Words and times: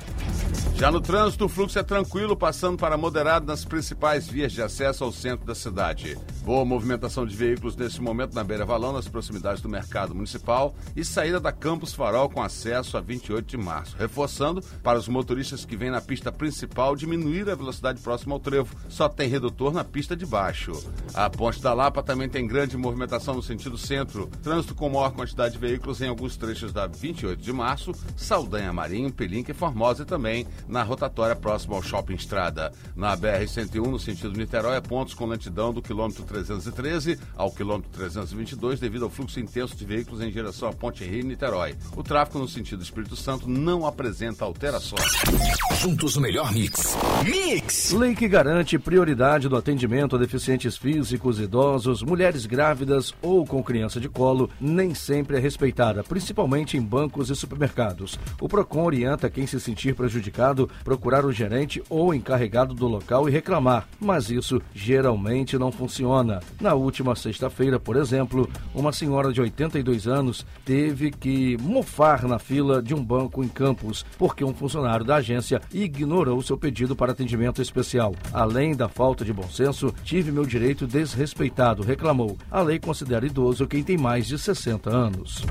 Já 0.78 0.92
no 0.92 1.00
trânsito, 1.00 1.44
o 1.44 1.48
fluxo 1.48 1.76
é 1.76 1.82
tranquilo, 1.82 2.36
passando 2.36 2.78
para 2.78 2.96
moderado 2.96 3.44
nas 3.44 3.64
principais 3.64 4.28
vias 4.28 4.52
de 4.52 4.62
acesso 4.62 5.02
ao 5.02 5.10
centro 5.10 5.44
da 5.44 5.52
cidade. 5.52 6.16
Boa 6.44 6.64
movimentação 6.64 7.26
de 7.26 7.34
veículos 7.34 7.74
nesse 7.74 8.00
momento 8.00 8.32
na 8.32 8.44
Beira 8.44 8.64
Valão, 8.64 8.92
nas 8.92 9.08
proximidades 9.08 9.60
do 9.60 9.68
mercado 9.68 10.14
municipal 10.14 10.72
e 10.94 11.04
saída 11.04 11.40
da 11.40 11.50
Campus 11.50 11.92
Farol 11.92 12.30
com 12.30 12.40
acesso 12.40 12.96
a 12.96 13.00
28 13.00 13.44
de 13.44 13.56
março. 13.56 13.96
Reforçando 13.98 14.62
para 14.80 14.96
os 14.96 15.08
motoristas 15.08 15.64
que 15.64 15.76
vêm 15.76 15.90
na 15.90 16.00
pista 16.00 16.30
principal 16.30 16.94
diminuir 16.94 17.50
a 17.50 17.56
velocidade 17.56 18.00
próxima 18.00 18.36
ao 18.36 18.40
trevo. 18.40 18.76
Só 18.88 19.08
tem 19.08 19.28
redutor 19.28 19.72
na 19.72 19.82
pista 19.82 20.14
de 20.14 20.24
baixo. 20.24 20.72
A 21.12 21.28
Ponte 21.28 21.60
da 21.60 21.74
Lapa 21.74 22.04
também 22.04 22.28
tem 22.28 22.46
grande 22.46 22.76
movimentação 22.76 23.34
no 23.34 23.42
sentido 23.42 23.76
centro. 23.76 24.30
Trânsito 24.44 24.76
com 24.76 24.88
maior 24.88 25.10
quantidade 25.10 25.54
de 25.54 25.58
veículos 25.58 26.00
em 26.00 26.08
alguns 26.08 26.36
trechos 26.36 26.72
da 26.72 26.86
28 26.86 27.42
de 27.42 27.52
março, 27.52 27.92
Saldanha 28.16 28.72
Marinho, 28.72 29.12
Pelinca 29.12 29.50
e 29.50 29.54
Formosa 29.54 30.04
também 30.04 30.46
na 30.68 30.82
rotatória 30.82 31.34
próxima 31.34 31.74
ao 31.74 31.82
Shopping 31.82 32.14
Estrada. 32.14 32.72
Na 32.94 33.16
BR-101, 33.16 33.86
no 33.86 33.98
sentido 33.98 34.36
Niterói, 34.36 34.76
é 34.76 34.80
pontos 34.80 35.14
com 35.14 35.26
lentidão 35.26 35.72
do 35.72 35.82
quilômetro 35.82 36.24
313 36.24 37.18
ao 37.36 37.50
quilômetro 37.50 37.90
322 37.92 38.78
devido 38.78 39.04
ao 39.04 39.10
fluxo 39.10 39.40
intenso 39.40 39.76
de 39.76 39.84
veículos 39.84 40.20
em 40.20 40.30
direção 40.30 40.68
à 40.68 40.72
Ponte 40.72 41.04
Rio 41.04 41.24
Niterói. 41.24 41.74
O 41.96 42.02
tráfego 42.02 42.38
no 42.38 42.48
sentido 42.48 42.82
Espírito 42.82 43.16
Santo 43.16 43.48
não 43.48 43.86
apresenta 43.86 44.44
alterações. 44.44 45.12
Juntos 45.80 46.16
o 46.16 46.20
melhor 46.20 46.52
mix. 46.52 46.96
Mix! 47.24 47.92
Lei 47.92 48.14
que 48.14 48.28
garante 48.28 48.78
prioridade 48.78 49.48
do 49.48 49.56
atendimento 49.56 50.16
a 50.16 50.18
deficientes 50.18 50.76
físicos, 50.76 51.40
idosos, 51.40 52.02
mulheres 52.02 52.46
grávidas 52.46 53.14
ou 53.22 53.46
com 53.46 53.62
criança 53.62 54.00
de 54.00 54.08
colo 54.08 54.50
nem 54.60 54.94
sempre 54.94 55.36
é 55.36 55.40
respeitada, 55.40 56.02
principalmente 56.02 56.76
em 56.76 56.82
bancos 56.82 57.30
e 57.30 57.36
supermercados. 57.36 58.18
O 58.40 58.48
PROCON 58.48 58.84
orienta 58.84 59.30
quem 59.30 59.46
se 59.46 59.60
sentir 59.60 59.94
prejudicado 59.94 60.57
procurar 60.82 61.24
o 61.24 61.32
gerente 61.32 61.82
ou 61.90 62.14
encarregado 62.14 62.74
do 62.74 62.88
local 62.88 63.28
e 63.28 63.32
reclamar, 63.32 63.86
mas 64.00 64.30
isso 64.30 64.60
geralmente 64.74 65.58
não 65.58 65.70
funciona. 65.70 66.40
Na 66.60 66.74
última 66.74 67.14
sexta-feira, 67.14 67.78
por 67.78 67.96
exemplo, 67.96 68.48
uma 68.74 68.92
senhora 68.92 69.32
de 69.32 69.40
82 69.40 70.08
anos 70.08 70.46
teve 70.64 71.10
que 71.10 71.56
mofar 71.58 72.24
na 72.24 72.38
fila 72.38 72.82
de 72.82 72.94
um 72.94 73.04
banco 73.04 73.44
em 73.44 73.48
Campos 73.48 74.04
porque 74.16 74.44
um 74.44 74.54
funcionário 74.54 75.04
da 75.04 75.16
agência 75.16 75.60
ignorou 75.72 76.42
seu 76.42 76.56
pedido 76.56 76.96
para 76.96 77.12
atendimento 77.12 77.60
especial. 77.60 78.14
Além 78.32 78.74
da 78.74 78.88
falta 78.88 79.24
de 79.24 79.32
bom 79.32 79.48
senso, 79.48 79.92
tive 80.02 80.32
meu 80.32 80.46
direito 80.46 80.86
desrespeitado, 80.86 81.82
reclamou. 81.82 82.36
A 82.50 82.62
lei 82.62 82.78
considera 82.78 83.26
idoso 83.26 83.66
quem 83.66 83.82
tem 83.82 83.96
mais 83.96 84.26
de 84.26 84.38
60 84.38 84.90
anos. 84.90 85.44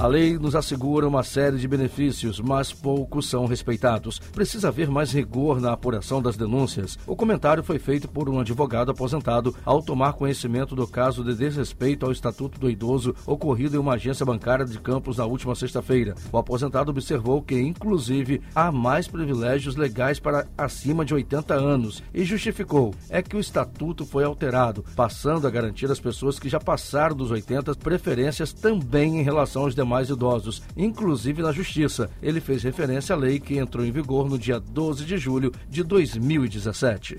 A 0.00 0.06
lei 0.06 0.38
nos 0.38 0.54
assegura 0.54 1.06
uma 1.06 1.22
série 1.22 1.58
de 1.58 1.68
benefícios, 1.68 2.40
mas 2.40 2.72
poucos 2.72 3.28
são 3.28 3.44
respeitados. 3.44 4.18
Precisa 4.18 4.68
haver 4.68 4.88
mais 4.88 5.12
rigor 5.12 5.60
na 5.60 5.74
apuração 5.74 6.22
das 6.22 6.38
denúncias. 6.38 6.98
O 7.06 7.14
comentário 7.14 7.62
foi 7.62 7.78
feito 7.78 8.08
por 8.08 8.26
um 8.26 8.40
advogado 8.40 8.90
aposentado 8.90 9.54
ao 9.62 9.82
tomar 9.82 10.14
conhecimento 10.14 10.74
do 10.74 10.86
caso 10.86 11.22
de 11.22 11.34
desrespeito 11.34 12.06
ao 12.06 12.12
Estatuto 12.12 12.58
do 12.58 12.70
Idoso 12.70 13.14
ocorrido 13.26 13.76
em 13.76 13.78
uma 13.78 13.92
agência 13.92 14.24
bancária 14.24 14.64
de 14.64 14.78
Campos 14.80 15.18
na 15.18 15.26
última 15.26 15.54
sexta-feira. 15.54 16.14
O 16.32 16.38
aposentado 16.38 16.90
observou 16.90 17.42
que, 17.42 17.60
inclusive, 17.60 18.40
há 18.54 18.72
mais 18.72 19.06
privilégios 19.06 19.76
legais 19.76 20.18
para 20.18 20.46
acima 20.56 21.04
de 21.04 21.12
80 21.12 21.52
anos 21.52 22.02
e 22.14 22.24
justificou 22.24 22.94
é 23.10 23.20
que 23.20 23.36
o 23.36 23.40
Estatuto 23.40 24.06
foi 24.06 24.24
alterado, 24.24 24.82
passando 24.96 25.46
a 25.46 25.50
garantir 25.50 25.90
às 25.90 26.00
pessoas 26.00 26.38
que 26.38 26.48
já 26.48 26.58
passaram 26.58 27.14
dos 27.14 27.30
80 27.30 27.74
preferências 27.74 28.50
também 28.54 29.20
em 29.20 29.22
relação 29.22 29.64
aos 29.64 29.74
demais 29.74 29.89
idosos, 30.10 30.62
inclusive 30.76 31.42
na 31.42 31.52
Justiça. 31.52 32.08
Ele 32.22 32.40
fez 32.40 32.62
referência 32.62 33.14
à 33.14 33.18
lei 33.18 33.40
que 33.40 33.58
entrou 33.58 33.84
em 33.84 33.90
vigor 33.90 34.28
no 34.28 34.38
dia 34.38 34.60
12 34.60 35.04
de 35.04 35.18
julho 35.18 35.52
de 35.68 35.82
2017. 35.82 37.16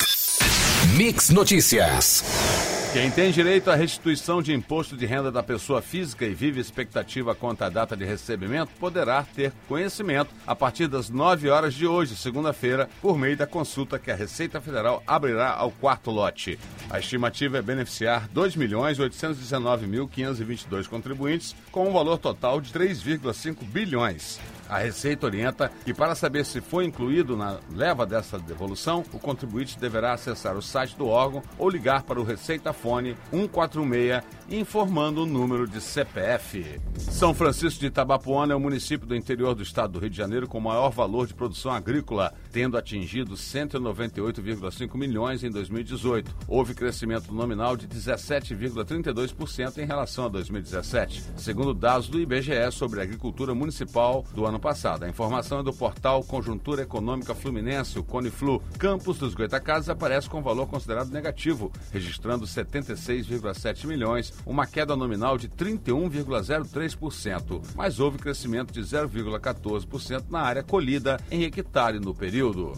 Mix 0.95 1.29
Notícias. 1.29 2.70
Quem 2.93 3.09
tem 3.09 3.31
direito 3.31 3.71
à 3.71 3.75
restituição 3.75 4.41
de 4.41 4.53
imposto 4.53 4.97
de 4.97 5.05
renda 5.05 5.31
da 5.31 5.41
pessoa 5.41 5.81
física 5.81 6.25
e 6.25 6.33
vive 6.33 6.59
expectativa 6.59 7.33
quanto 7.33 7.61
à 7.61 7.69
data 7.69 7.95
de 7.95 8.03
recebimento 8.03 8.73
poderá 8.77 9.23
ter 9.23 9.53
conhecimento 9.65 10.35
a 10.45 10.53
partir 10.53 10.89
das 10.89 11.09
9 11.09 11.49
horas 11.49 11.73
de 11.73 11.87
hoje, 11.87 12.17
segunda-feira, 12.17 12.89
por 13.01 13.17
meio 13.17 13.37
da 13.37 13.47
consulta 13.47 13.97
que 13.97 14.11
a 14.11 14.15
Receita 14.15 14.59
Federal 14.59 15.01
abrirá 15.07 15.51
ao 15.51 15.71
quarto 15.71 16.11
lote. 16.11 16.59
A 16.89 16.99
estimativa 16.99 17.59
é 17.59 17.61
beneficiar 17.61 18.27
2.819.522 18.35 20.89
contribuintes 20.89 21.55
com 21.71 21.87
um 21.87 21.93
valor 21.93 22.17
total 22.17 22.59
de 22.59 22.73
3,5 22.73 23.63
bilhões. 23.63 24.37
A 24.71 24.77
Receita 24.77 25.25
orienta 25.25 25.69
que, 25.83 25.93
para 25.93 26.15
saber 26.15 26.45
se 26.45 26.61
foi 26.61 26.85
incluído 26.85 27.35
na 27.35 27.59
leva 27.73 28.05
dessa 28.05 28.39
devolução, 28.39 29.03
o 29.11 29.19
contribuinte 29.19 29.77
deverá 29.77 30.13
acessar 30.13 30.55
o 30.55 30.61
site 30.61 30.95
do 30.95 31.07
órgão 31.07 31.43
ou 31.57 31.69
ligar 31.69 32.03
para 32.03 32.21
o 32.21 32.23
Receita 32.23 32.71
Fone 32.71 33.17
146, 33.31 34.23
informando 34.49 35.23
o 35.23 35.25
número 35.25 35.67
de 35.67 35.81
CPF. 35.81 36.79
São 36.97 37.33
Francisco 37.33 37.81
de 37.81 37.87
Itabapuana 37.87 38.53
é 38.53 38.55
o 38.55 38.61
município 38.61 39.05
do 39.05 39.13
interior 39.13 39.53
do 39.53 39.61
estado 39.61 39.91
do 39.91 39.99
Rio 39.99 40.09
de 40.09 40.15
Janeiro 40.15 40.47
com 40.47 40.61
maior 40.61 40.89
valor 40.89 41.27
de 41.27 41.33
produção 41.33 41.73
agrícola, 41.73 42.33
tendo 42.53 42.77
atingido 42.77 43.35
198,5 43.35 44.95
milhões 44.97 45.43
em 45.43 45.51
2018. 45.51 46.33
Houve 46.47 46.73
crescimento 46.73 47.33
nominal 47.33 47.75
de 47.75 47.89
17,32% 47.89 49.79
em 49.79 49.85
relação 49.85 50.27
a 50.27 50.29
2017, 50.29 51.23
segundo 51.35 51.73
dados 51.73 52.07
do 52.07 52.21
IBGE 52.21 52.71
sobre 52.71 53.01
a 53.01 53.03
agricultura 53.03 53.53
municipal 53.53 54.23
do 54.33 54.45
ano 54.45 54.60
passado. 54.61 55.03
A 55.03 55.09
informação 55.09 55.59
é 55.59 55.63
do 55.63 55.73
portal 55.73 56.23
Conjuntura 56.23 56.83
Econômica 56.83 57.35
Fluminense, 57.35 57.99
o 57.99 58.03
Coniflu. 58.03 58.63
Campos 58.77 59.17
dos 59.17 59.33
Goitacazes 59.33 59.89
aparece 59.89 60.29
com 60.29 60.41
valor 60.41 60.67
considerado 60.67 61.11
negativo, 61.11 61.69
registrando 61.91 62.45
76,7 62.45 63.85
milhões, 63.87 64.31
uma 64.45 64.65
queda 64.65 64.95
nominal 64.95 65.37
de 65.37 65.49
31,03%, 65.49 67.61
mas 67.75 67.99
houve 67.99 68.17
crescimento 68.17 68.71
de 68.71 68.79
0,14% 68.81 70.23
na 70.29 70.39
área 70.39 70.63
colhida 70.63 71.19
em 71.29 71.43
hectare 71.43 71.99
no 71.99 72.13
período. 72.13 72.71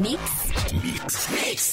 Mix. 0.00 0.56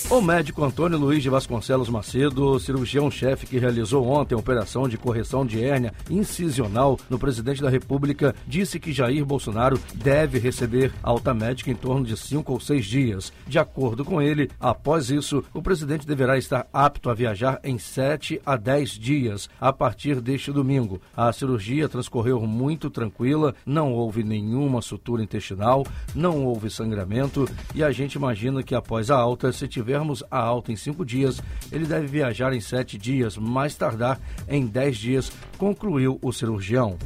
O 0.10 0.22
médico 0.22 0.64
Antônio 0.64 0.98
Luiz 0.98 1.24
de 1.24 1.30
Vasconcelos 1.30 1.90
Macedo, 1.90 2.60
cirurgião-chefe 2.60 3.48
que 3.48 3.58
realizou 3.58 4.08
ontem 4.08 4.36
a 4.36 4.38
operação 4.38 4.88
de 4.88 4.98
correção 4.98 5.46
de 5.46 5.64
hérnia 5.64 5.94
incisional 6.10 7.00
no 7.10 7.18
presidente 7.18 7.62
da 7.62 7.70
República, 7.70 8.36
disse 8.48 8.80
que 8.80 8.94
Jair 8.94 9.26
Bolsonaro 9.26 9.43
deve 9.94 10.40
receber 10.40 10.94
alta 11.02 11.34
médica 11.34 11.72
em 11.72 11.76
torno 11.76 12.06
de 12.06 12.16
cinco 12.16 12.54
ou 12.54 12.60
seis 12.60 12.86
dias. 12.86 13.34
De 13.48 13.60
acordo 13.60 14.06
com 14.06 14.22
ele, 14.22 14.50
após 14.60 15.10
isso, 15.10 15.44
o 15.54 15.62
presidente 15.62 16.08
deverá 16.08 16.38
estar 16.38 16.68
apto 16.72 17.10
a 17.10 17.14
viajar 17.14 17.60
em 17.64 17.78
sete 17.78 18.42
a 18.46 18.56
dez 18.56 18.92
dias 18.92 19.50
a 19.60 19.74
partir 19.74 20.22
deste 20.22 20.52
domingo. 20.52 21.02
A 21.16 21.32
cirurgia 21.34 21.90
transcorreu 21.90 22.42
muito 22.42 22.90
tranquila, 22.90 23.56
não 23.66 23.94
houve 23.94 24.24
nenhuma 24.24 24.82
sutura 24.82 25.24
intestinal, 25.24 25.86
não 26.14 26.46
houve 26.46 26.70
sangramento 26.70 27.48
e 27.74 27.84
a 27.84 27.92
gente 27.92 28.14
imagina 28.14 28.64
que 28.64 28.76
após 28.76 29.10
a 29.10 29.18
alta, 29.18 29.52
se 29.52 29.68
tivermos 29.68 30.24
a 30.30 30.40
alta 30.40 30.72
em 30.72 30.76
cinco 30.76 31.06
dias, 31.06 31.42
ele 31.72 31.86
deve 31.86 32.08
viajar 32.08 32.54
em 32.54 32.62
sete 32.62 32.98
dias, 32.98 33.38
mais 33.38 33.76
tardar 33.76 34.20
em 34.48 34.66
dez 34.66 34.98
dias, 34.98 35.32
concluiu 35.58 36.20
o 36.22 36.32
cirurgião. 36.32 36.98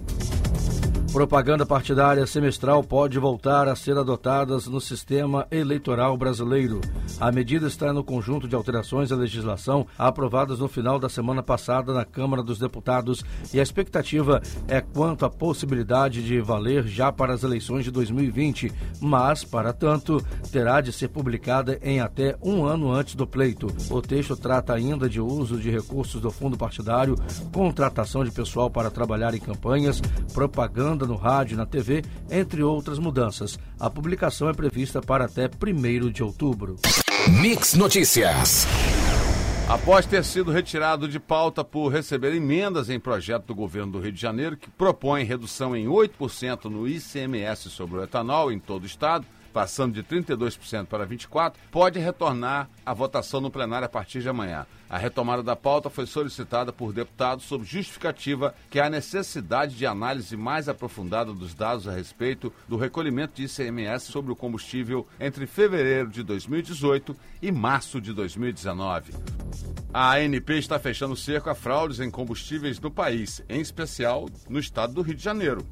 Propaganda 1.12 1.66
partidária 1.66 2.28
semestral 2.28 2.84
pode 2.84 3.18
voltar 3.18 3.68
a 3.68 3.76
ser 3.76 3.98
adotadas 3.98 4.68
no 4.68 4.80
sistema 4.80 5.48
eleitoral 5.50 6.16
brasileiro. 6.18 6.82
A 7.20 7.32
medida 7.32 7.66
está 7.66 7.92
no 7.92 8.04
conjunto 8.04 8.48
de 8.48 8.56
alterações 8.56 9.12
à 9.12 9.16
legislação 9.16 9.88
aprovadas 9.98 10.60
no 10.60 10.68
final 10.68 11.00
da 11.00 11.10
semana 11.10 11.42
passada 11.42 11.94
na 11.94 12.06
Câmara 12.06 12.44
dos 12.44 12.60
Deputados 12.60 13.24
e 13.54 13.60
a 13.60 13.64
expectativa 13.64 14.42
é 14.68 14.82
quanto 14.82 15.26
à 15.26 15.30
possibilidade 15.30 16.22
de 16.22 16.40
valer 16.42 16.86
já 16.86 17.12
para 17.12 17.34
as 17.34 17.42
eleições 17.42 17.86
de 17.86 17.90
2020, 17.90 18.72
mas, 19.00 19.44
para 19.44 19.74
tanto, 19.74 20.22
terá 20.52 20.82
de 20.82 20.92
ser 20.92 21.08
publicada 21.08 21.80
em 21.82 22.00
até 22.00 22.36
um 22.44 22.66
ano 22.66 22.92
antes 22.92 23.16
do 23.16 23.26
pleito. 23.26 23.68
O 23.90 24.02
texto 24.02 24.36
trata 24.36 24.74
ainda 24.74 25.10
de 25.10 25.22
uso 25.22 25.58
de 25.58 25.72
recursos 25.72 26.22
do 26.22 26.30
fundo 26.30 26.58
partidário, 26.58 27.16
contratação 27.52 28.24
de 28.24 28.30
pessoal 28.30 28.70
para 28.70 28.92
trabalhar 28.92 29.34
em 29.34 29.40
campanhas, 29.40 30.02
propaganda 30.34 30.97
no 31.06 31.16
rádio 31.16 31.56
e 31.56 31.58
na 31.58 31.66
TV, 31.66 32.04
entre 32.32 32.64
outras 32.64 32.98
mudanças. 32.98 33.60
A 33.80 33.90
publicação 33.90 34.50
é 34.50 34.54
prevista 34.54 35.02
para 35.02 35.26
até 35.26 35.48
1 35.48 36.10
de 36.10 36.24
outubro. 36.24 36.78
Mix 37.42 37.74
Notícias. 37.74 38.66
Após 39.68 40.06
ter 40.06 40.24
sido 40.24 40.50
retirado 40.50 41.10
de 41.10 41.20
pauta 41.20 41.62
por 41.62 41.90
receber 41.90 42.34
emendas 42.34 42.90
em 42.90 42.98
projeto 42.98 43.48
do 43.48 43.56
governo 43.56 43.92
do 43.92 44.00
Rio 44.00 44.14
de 44.14 44.22
Janeiro 44.22 44.56
que 44.56 44.70
propõe 44.70 45.26
redução 45.26 45.76
em 45.76 45.88
8% 45.88 46.66
no 46.66 46.88
ICMS 46.88 47.70
sobre 47.70 47.98
o 47.98 48.04
etanol 48.04 48.50
em 48.50 48.60
todo 48.60 48.84
o 48.84 48.86
estado, 48.86 49.26
passando 49.58 49.96
de 49.96 50.04
32% 50.04 50.86
para 50.86 51.08
24%, 51.08 51.54
pode 51.72 51.98
retornar 51.98 52.70
à 52.86 52.94
votação 52.94 53.42
no 53.42 53.50
plenário 53.50 53.88
a 53.88 53.90
partir 53.90 54.22
de 54.22 54.30
amanhã. 54.30 54.68
A 54.88 55.00
retomada 55.00 55.42
da 55.42 55.56
pauta 55.56 55.90
foi 55.90 56.06
solicitada 56.06 56.72
por 56.72 56.94
deputados 56.94 57.46
sob 57.46 57.66
justificativa 57.66 58.54
que 58.70 58.80
há 58.80 58.88
necessidade 58.88 59.76
de 59.76 59.84
análise 59.88 60.38
mais 60.38 60.70
aprofundada 60.70 61.34
dos 61.34 61.56
dados 61.56 61.88
a 61.88 61.92
respeito 61.92 62.54
do 62.68 62.78
recolhimento 62.78 63.34
de 63.34 63.46
ICMS 63.46 64.12
sobre 64.12 64.32
o 64.32 64.36
combustível 64.36 65.08
entre 65.20 65.48
fevereiro 65.48 66.10
de 66.10 66.22
2018 66.22 67.18
e 67.42 67.52
março 67.52 68.00
de 68.00 68.14
2019. 68.14 69.12
A 69.92 70.18
ANP 70.18 70.52
está 70.52 70.78
fechando 70.78 71.16
cerco 71.16 71.50
a 71.50 71.56
fraudes 71.56 72.00
em 72.00 72.12
combustíveis 72.12 72.80
no 72.80 72.92
país, 72.92 73.42
em 73.50 73.60
especial 73.60 74.30
no 74.48 74.60
estado 74.60 74.94
do 74.94 75.02
Rio 75.02 75.16
de 75.16 75.24
Janeiro 75.24 75.66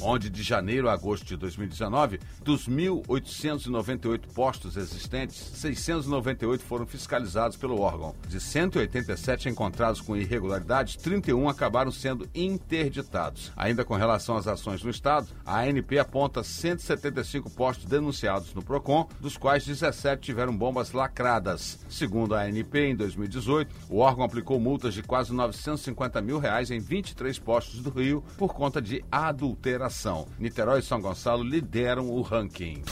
onde 0.00 0.30
de 0.30 0.42
janeiro 0.42 0.88
a 0.88 0.92
agosto 0.92 1.24
de 1.24 1.36
2019, 1.36 2.20
dos 2.42 2.68
1.898 2.68 4.20
postos 4.34 4.76
existentes, 4.76 5.36
698 5.54 6.64
foram 6.64 6.86
fiscalizados 6.86 7.56
pelo 7.56 7.80
órgão. 7.80 8.14
De 8.26 8.40
187 8.40 9.48
encontrados 9.48 10.00
com 10.00 10.16
irregularidades, 10.16 10.96
31 10.96 11.48
acabaram 11.48 11.90
sendo 11.90 12.28
interditados. 12.34 13.52
Ainda 13.56 13.84
com 13.84 13.94
relação 13.94 14.36
às 14.36 14.46
ações 14.46 14.82
no 14.82 14.90
Estado, 14.90 15.28
a 15.44 15.60
ANP 15.60 15.98
aponta 15.98 16.42
175 16.42 17.50
postos 17.50 17.84
denunciados 17.84 18.54
no 18.54 18.62
PROCON, 18.62 19.08
dos 19.20 19.36
quais 19.36 19.64
17 19.64 20.22
tiveram 20.22 20.56
bombas 20.56 20.92
lacradas. 20.92 21.78
Segundo 21.88 22.34
a 22.34 22.42
ANP, 22.42 22.78
em 22.78 22.96
2018, 22.96 23.74
o 23.88 23.98
órgão 23.98 24.24
aplicou 24.24 24.58
multas 24.58 24.94
de 24.94 25.02
quase 25.02 25.32
950 25.32 26.20
mil 26.22 26.38
reais 26.38 26.70
em 26.70 26.78
23 26.78 27.38
postos 27.38 27.80
do 27.80 27.90
Rio 27.90 28.24
por 28.38 28.54
conta 28.54 28.80
de 28.80 29.04
adulteração 29.10 29.89
Niterói 30.38 30.80
e 30.80 30.82
São 30.82 31.00
Gonçalo 31.00 31.42
lideram 31.42 32.08
o 32.08 32.22
ranking. 32.22 32.82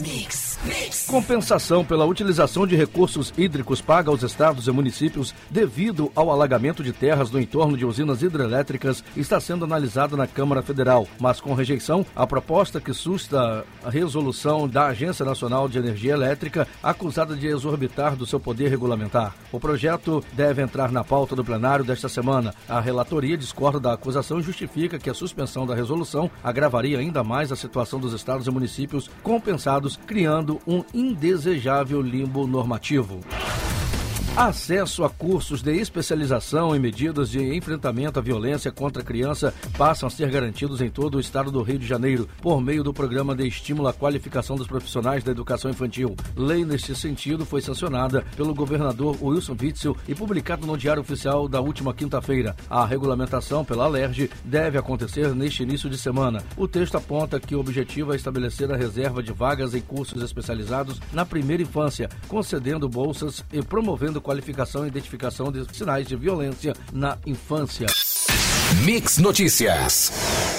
Mix, 0.00 0.58
mix. 0.64 1.06
Compensação 1.06 1.84
pela 1.84 2.04
utilização 2.04 2.66
de 2.66 2.76
recursos 2.76 3.32
hídricos 3.36 3.80
paga 3.80 4.10
aos 4.10 4.22
estados 4.22 4.66
e 4.66 4.70
municípios 4.70 5.34
devido 5.50 6.12
ao 6.14 6.30
alagamento 6.30 6.82
de 6.82 6.92
terras 6.92 7.30
no 7.30 7.40
entorno 7.40 7.76
de 7.76 7.84
usinas 7.84 8.22
hidrelétricas 8.22 9.02
está 9.16 9.40
sendo 9.40 9.64
analisada 9.64 10.16
na 10.16 10.26
Câmara 10.26 10.62
Federal, 10.62 11.06
mas 11.18 11.40
com 11.40 11.54
rejeição, 11.54 12.04
a 12.14 12.26
proposta 12.26 12.80
que 12.80 12.92
susta 12.92 13.64
a 13.84 13.90
resolução 13.90 14.68
da 14.68 14.86
Agência 14.86 15.24
Nacional 15.24 15.68
de 15.68 15.78
Energia 15.78 16.12
Elétrica, 16.12 16.68
acusada 16.82 17.34
de 17.34 17.46
exorbitar 17.46 18.16
do 18.16 18.26
seu 18.26 18.38
poder 18.38 18.68
regulamentar. 18.68 19.34
O 19.50 19.58
projeto 19.58 20.22
deve 20.32 20.62
entrar 20.62 20.92
na 20.92 21.04
pauta 21.04 21.34
do 21.34 21.44
plenário 21.44 21.84
desta 21.84 22.08
semana. 22.08 22.54
A 22.68 22.80
relatoria 22.80 23.36
discorda 23.36 23.80
da 23.80 23.92
acusação 23.92 24.38
e 24.38 24.42
justifica 24.42 24.98
que 24.98 25.10
a 25.10 25.14
suspensão 25.14 25.66
da 25.66 25.74
resolução 25.74 26.30
agravaria 26.42 26.98
ainda 26.98 27.22
mais 27.22 27.52
a 27.52 27.56
situação 27.56 27.98
dos 27.98 28.12
estados 28.12 28.46
e 28.46 28.50
municípios 28.50 29.10
compensados, 29.22 29.98
criando 30.06 30.60
um 30.66 30.84
indesejável 30.92 32.00
limbo 32.00 32.46
normativo. 32.46 33.20
Acesso 34.34 35.04
a 35.04 35.10
cursos 35.10 35.60
de 35.60 35.76
especialização 35.76 36.74
em 36.74 36.78
medidas 36.78 37.28
de 37.28 37.54
enfrentamento 37.54 38.18
à 38.18 38.22
violência 38.22 38.72
contra 38.72 39.02
a 39.02 39.04
criança 39.04 39.52
passam 39.76 40.06
a 40.06 40.10
ser 40.10 40.30
garantidos 40.30 40.80
em 40.80 40.88
todo 40.88 41.16
o 41.16 41.20
estado 41.20 41.50
do 41.50 41.60
Rio 41.60 41.78
de 41.78 41.86
Janeiro 41.86 42.26
por 42.40 42.58
meio 42.58 42.82
do 42.82 42.94
programa 42.94 43.36
de 43.36 43.46
estímulo 43.46 43.88
à 43.88 43.92
qualificação 43.92 44.56
dos 44.56 44.66
profissionais 44.66 45.22
da 45.22 45.32
educação 45.32 45.70
infantil. 45.70 46.16
Lei 46.34 46.64
neste 46.64 46.94
sentido 46.94 47.44
foi 47.44 47.60
sancionada 47.60 48.24
pelo 48.34 48.54
governador 48.54 49.18
Wilson 49.22 49.54
Witzel 49.60 49.94
e 50.08 50.14
publicada 50.14 50.66
no 50.66 50.78
Diário 50.78 51.02
Oficial 51.02 51.46
da 51.46 51.60
última 51.60 51.92
quinta-feira. 51.92 52.56
A 52.70 52.86
regulamentação 52.86 53.62
pela 53.66 53.84
Alerj 53.84 54.30
deve 54.42 54.78
acontecer 54.78 55.34
neste 55.34 55.62
início 55.62 55.90
de 55.90 55.98
semana. 55.98 56.42
O 56.56 56.66
texto 56.66 56.96
aponta 56.96 57.38
que 57.38 57.54
o 57.54 57.60
objetivo 57.60 58.14
é 58.14 58.16
estabelecer 58.16 58.72
a 58.72 58.78
reserva 58.78 59.22
de 59.22 59.30
vagas 59.30 59.74
em 59.74 59.82
cursos 59.82 60.22
especializados 60.22 60.98
na 61.12 61.26
primeira 61.26 61.62
infância, 61.62 62.08
concedendo 62.28 62.88
bolsas 62.88 63.44
e 63.52 63.60
promovendo 63.60 64.21
qualificação 64.22 64.84
e 64.84 64.88
identificação 64.88 65.50
de 65.52 65.66
sinais 65.76 66.06
de 66.06 66.16
violência 66.16 66.74
na 66.92 67.18
infância. 67.26 67.86
Mix 68.84 69.18
Notícias. 69.18 70.51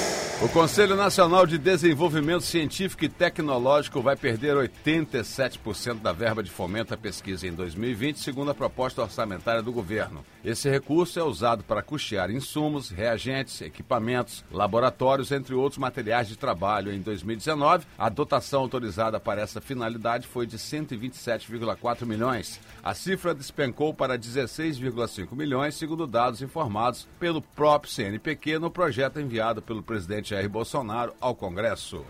O 0.44 0.50
Conselho 0.50 0.98
Nacional 0.98 1.48
de 1.48 1.58
Desenvolvimento 1.58 2.42
Científico 2.42 3.06
e 3.06 3.08
Tecnológico 3.08 4.02
vai 4.02 4.18
perder 4.18 4.58
87% 4.58 6.02
da 6.02 6.12
verba 6.12 6.44
de 6.44 6.52
fomento 6.52 6.94
à 6.94 6.98
pesquisa 6.98 7.48
em 7.48 7.54
2020, 7.54 8.20
segundo 8.20 8.52
a 8.52 8.54
proposta 8.54 9.02
orçamentária 9.02 9.62
do 9.64 9.72
governo. 9.72 10.26
Esse 10.44 10.70
recurso 10.70 11.18
é 11.18 11.24
usado 11.24 11.64
para 11.64 11.82
custear 11.82 12.30
insumos, 12.30 12.90
reagentes, 12.90 13.62
equipamentos, 13.62 14.44
laboratórios, 14.52 15.32
entre 15.32 15.56
outros 15.56 15.80
materiais 15.80 16.28
de 16.28 16.36
trabalho. 16.36 16.92
Em 16.92 17.00
2019, 17.00 17.86
a 17.98 18.10
dotação 18.10 18.64
autorizada 18.64 19.22
para 19.22 19.40
essa 19.40 19.62
finalidade 19.62 20.28
foi 20.28 20.46
de 20.46 20.58
127,4 20.58 22.06
milhões. 22.06 22.60
A 22.84 22.94
cifra 22.94 23.34
despencou 23.34 23.94
para 23.94 24.20
16,5 24.20 25.34
milhões, 25.38 25.76
segundo 25.76 26.06
dados 26.06 26.42
informados 26.42 27.08
pelo 27.18 27.42
próprio 27.42 27.94
CNPq 27.94 28.60
no 28.60 28.70
projeto 28.70 29.22
enviado 29.22 29.62
pelo 29.62 29.82
presidente 29.82 30.33
Jair 30.34 30.50
Bolsonaro 30.50 31.14
ao 31.22 31.36
Congresso. 31.36 32.04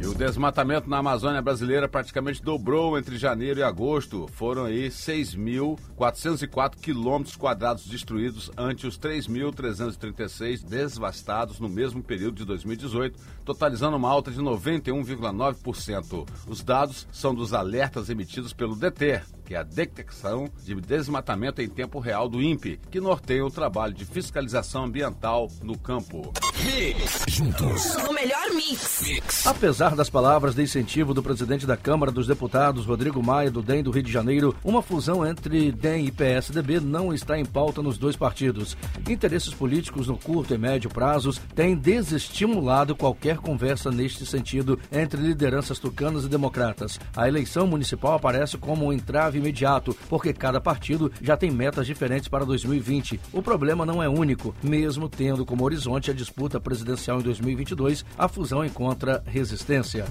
E 0.00 0.06
o 0.06 0.14
desmatamento 0.14 0.88
na 0.88 0.98
Amazônia 0.98 1.42
brasileira 1.42 1.88
praticamente 1.88 2.40
dobrou 2.42 2.96
entre 2.96 3.18
janeiro 3.18 3.58
e 3.60 3.62
agosto. 3.62 4.26
Foram 4.32 4.64
aí 4.64 4.88
6.404 4.88 6.76
quilômetros 6.76 7.36
quadrados 7.36 7.86
destruídos 7.86 8.50
ante 8.56 8.86
os 8.86 8.98
3.336 8.98 10.64
devastados 10.64 11.60
no 11.60 11.68
mesmo 11.68 12.02
período 12.02 12.36
de 12.36 12.46
2018, 12.46 13.20
totalizando 13.44 13.96
uma 13.96 14.08
alta 14.08 14.30
de 14.30 14.40
91,9%. 14.40 16.26
Os 16.48 16.62
dados 16.62 17.06
são 17.12 17.34
dos 17.34 17.52
alertas 17.52 18.08
emitidos 18.08 18.54
pelo 18.54 18.76
DETER, 18.76 19.26
que 19.50 19.56
é 19.56 19.58
a 19.58 19.64
detecção 19.64 20.48
de 20.62 20.76
desmatamento 20.76 21.60
em 21.60 21.68
tempo 21.68 21.98
real 21.98 22.28
do 22.28 22.40
INPE, 22.40 22.78
que 22.88 23.00
norteia 23.00 23.44
o 23.44 23.50
trabalho 23.50 23.92
de 23.92 24.04
fiscalização 24.04 24.84
ambiental 24.84 25.50
no 25.60 25.76
campo. 25.76 26.32
Mix. 26.64 27.24
Juntos. 27.26 27.96
O 28.08 28.12
melhor 28.12 28.50
mix. 28.54 29.02
mix. 29.02 29.46
Apesar 29.46 29.96
das 29.96 30.08
palavras 30.08 30.54
de 30.54 30.62
incentivo 30.62 31.12
do 31.12 31.22
presidente 31.22 31.66
da 31.66 31.76
Câmara 31.76 32.12
dos 32.12 32.28
Deputados, 32.28 32.86
Rodrigo 32.86 33.20
Maia, 33.20 33.50
do 33.50 33.60
DEM 33.60 33.82
do 33.82 33.90
Rio 33.90 34.04
de 34.04 34.12
Janeiro, 34.12 34.54
uma 34.62 34.82
fusão 34.82 35.26
entre 35.26 35.72
DEM 35.72 36.06
e 36.06 36.12
PSDB 36.12 36.78
não 36.78 37.12
está 37.12 37.36
em 37.36 37.44
pauta 37.44 37.82
nos 37.82 37.98
dois 37.98 38.14
partidos. 38.14 38.76
Interesses 39.08 39.52
políticos 39.52 40.06
no 40.06 40.16
curto 40.16 40.54
e 40.54 40.58
médio 40.58 40.90
prazos 40.90 41.40
têm 41.56 41.74
desestimulado 41.74 42.94
qualquer 42.94 43.38
conversa 43.38 43.90
neste 43.90 44.24
sentido 44.24 44.78
entre 44.92 45.20
lideranças 45.20 45.80
tucanas 45.80 46.24
e 46.24 46.28
democratas. 46.28 47.00
A 47.16 47.26
eleição 47.26 47.66
municipal 47.66 48.14
aparece 48.14 48.56
como 48.56 48.86
um 48.86 48.92
entrave 48.92 49.39
imediato, 49.40 49.96
porque 50.08 50.32
cada 50.32 50.60
partido 50.60 51.10
já 51.20 51.36
tem 51.36 51.50
metas 51.50 51.86
diferentes 51.86 52.28
para 52.28 52.44
2020. 52.44 53.20
O 53.32 53.42
problema 53.42 53.84
não 53.84 54.02
é 54.02 54.08
único, 54.08 54.54
mesmo 54.62 55.08
tendo 55.08 55.44
como 55.44 55.64
horizonte 55.64 56.10
a 56.10 56.14
disputa 56.14 56.60
presidencial 56.60 57.20
em 57.20 57.22
2022, 57.22 58.04
a 58.16 58.28
fusão 58.28 58.64
encontra 58.64 59.22
resistência. 59.26 60.06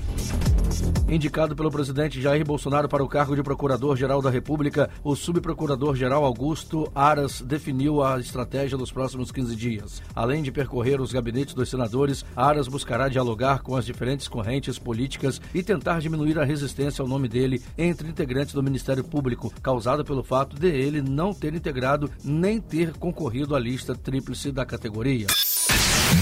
Indicado 1.08 1.56
pelo 1.56 1.72
presidente 1.72 2.22
Jair 2.22 2.46
Bolsonaro 2.46 2.88
para 2.88 3.04
o 3.04 3.08
cargo 3.08 3.36
de 3.36 3.42
Procurador-Geral 3.42 4.22
da 4.22 4.30
República, 4.30 4.92
o 5.04 5.16
subprocurador-geral 5.16 6.24
Augusto 6.24 6.88
Aras 6.94 7.42
definiu 7.42 8.04
a 8.04 8.20
estratégia 8.20 8.78
dos 8.78 8.92
próximos 8.92 9.32
15 9.32 9.56
dias. 9.56 10.04
Além 10.16 10.44
de 10.44 10.52
percorrer 10.52 11.02
os 11.02 11.12
gabinetes 11.12 11.56
dos 11.56 11.68
senadores, 11.68 12.24
Aras 12.36 12.68
buscará 12.68 13.10
dialogar 13.10 13.64
com 13.64 13.76
as 13.76 13.86
diferentes 13.86 14.28
correntes 14.28 14.78
políticas 14.78 15.42
e 15.54 15.64
tentar 15.64 16.00
diminuir 16.00 16.38
a 16.38 16.44
resistência 16.46 17.02
ao 17.02 17.08
nome 17.08 17.28
dele 17.28 17.62
entre 17.76 18.08
integrantes 18.08 18.54
do 18.54 18.62
Ministério 18.62 19.04
Público, 19.04 19.19
causada 19.62 20.04
pelo 20.04 20.24
fato 20.24 20.56
de 20.56 20.68
ele 20.68 21.02
não 21.02 21.34
ter 21.34 21.54
integrado 21.54 22.10
nem 22.24 22.60
ter 22.60 22.94
concorrido 22.94 23.56
à 23.56 23.60
lista 23.60 23.96
tríplice 23.96 24.52
da 24.52 24.66
categoria. 24.66 25.28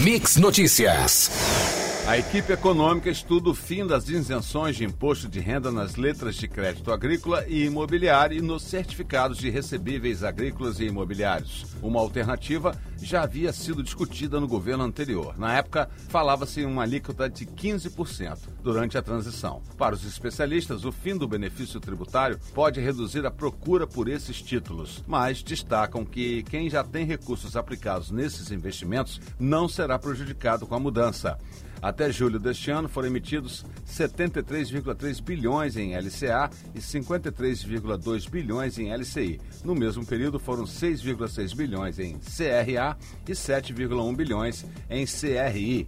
Mix 0.04 0.38
Notícias. 0.38 1.87
A 2.08 2.18
equipe 2.18 2.54
econômica 2.54 3.10
estuda 3.10 3.50
o 3.50 3.54
fim 3.54 3.86
das 3.86 4.08
isenções 4.08 4.78
de 4.78 4.86
imposto 4.86 5.28
de 5.28 5.42
renda 5.42 5.74
nas 5.74 5.98
letras 5.98 6.36
de 6.36 6.48
crédito 6.48 6.90
agrícola 6.90 7.44
e 7.50 7.66
imobiliário 7.66 8.38
e 8.38 8.42
nos 8.42 8.64
certificados 8.64 9.38
de 9.38 9.50
recebíveis 9.50 10.24
agrícolas 10.24 10.80
e 10.80 10.86
imobiliários. 10.86 11.66
Uma 11.82 12.00
alternativa 12.00 12.74
já 13.02 13.24
havia 13.24 13.52
sido 13.52 13.84
discutida 13.84 14.40
no 14.40 14.48
governo 14.48 14.86
anterior. 14.86 15.38
Na 15.38 15.58
época, 15.58 15.90
falava-se 16.08 16.62
em 16.62 16.66
uma 16.66 16.84
alíquota 16.84 17.30
de 17.30 17.46
15% 17.46 18.38
durante 18.64 18.98
a 18.98 19.02
transição. 19.02 19.62
Para 19.78 19.94
os 19.94 20.06
especialistas, 20.06 20.86
o 20.86 20.94
fim 20.94 21.18
do 21.18 21.28
benefício 21.28 21.78
tributário 21.78 22.40
pode 22.54 22.80
reduzir 22.80 23.26
a 23.26 23.32
procura 23.32 23.86
por 23.86 24.08
esses 24.08 24.42
títulos, 24.42 25.04
mas 25.06 25.44
destacam 25.44 26.06
que 26.06 26.42
quem 26.44 26.70
já 26.70 26.86
tem 26.86 27.06
recursos 27.06 27.58
aplicados 27.58 28.12
nesses 28.12 28.50
investimentos 28.50 29.20
não 29.38 29.68
será 29.68 30.00
prejudicado 30.00 30.66
com 30.66 30.74
a 30.74 30.80
mudança. 30.80 31.38
Até 31.82 32.12
julho 32.12 32.40
deste 32.40 32.72
ano 32.72 32.90
foram 32.90 33.08
emitidos 33.08 33.66
73,3 33.88 35.22
bilhões 35.22 35.78
em 35.78 35.96
LCA 35.96 36.50
e 36.74 36.80
53,2 36.80 38.30
bilhões 38.30 38.78
em 38.78 38.94
LCI. 38.94 39.40
No 39.64 39.76
mesmo 39.76 40.06
período 40.06 40.40
foram 40.40 40.64
6,6 40.64 41.56
bilhões 41.56 42.00
em 42.00 42.18
CRA 42.20 42.98
e 43.28 43.32
7,1 43.32 44.16
bilhões 44.16 44.66
em 44.90 45.06
CRI. 45.06 45.88